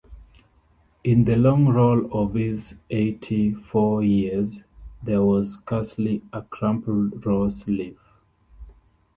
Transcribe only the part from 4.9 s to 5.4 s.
there